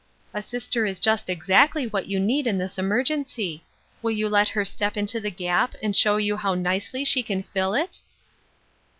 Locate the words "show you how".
5.95-6.55